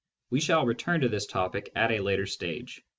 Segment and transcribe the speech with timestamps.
[0.31, 2.81] We shall return to this topic at a later stage.